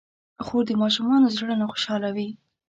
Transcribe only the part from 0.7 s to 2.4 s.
ماشومانو زړونه خوشحالوي.